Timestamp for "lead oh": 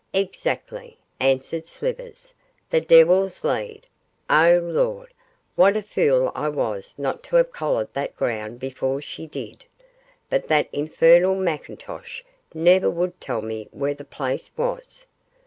3.43-4.57